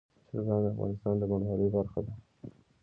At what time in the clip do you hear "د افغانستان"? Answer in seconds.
0.63-1.15